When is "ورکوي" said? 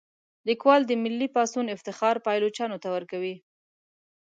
2.95-3.35